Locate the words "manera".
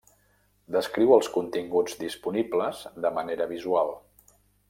3.19-3.49